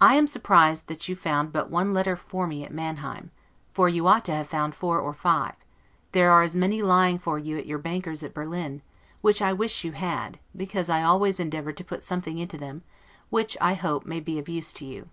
I 0.00 0.14
am 0.14 0.28
surprised 0.28 0.86
that 0.86 1.08
you 1.08 1.16
found 1.16 1.50
but 1.52 1.68
one 1.68 1.92
letter 1.92 2.14
for 2.16 2.46
me 2.46 2.64
at 2.64 2.72
Manheim, 2.72 3.32
for 3.72 3.88
you 3.88 4.06
ought 4.06 4.24
to 4.26 4.32
have 4.32 4.48
found 4.48 4.76
four 4.76 5.00
or 5.00 5.12
five; 5.12 5.56
there 6.12 6.30
are 6.30 6.42
as 6.44 6.54
many 6.54 6.82
lying 6.84 7.18
for 7.18 7.36
you 7.36 7.58
at 7.58 7.66
your 7.66 7.78
banker's 7.78 8.22
at 8.22 8.32
Berlin, 8.32 8.80
which 9.22 9.42
I 9.42 9.52
wish 9.52 9.82
you 9.82 9.90
had, 9.90 10.38
because 10.56 10.88
I 10.88 11.02
always 11.02 11.40
endeavored 11.40 11.76
to 11.78 11.84
put 11.84 12.04
something 12.04 12.38
into 12.38 12.58
them, 12.58 12.84
which, 13.28 13.56
I 13.60 13.74
hope, 13.74 14.06
may 14.06 14.20
be 14.20 14.38
of 14.38 14.48
use 14.48 14.72
to 14.74 14.84
you. 14.86 15.08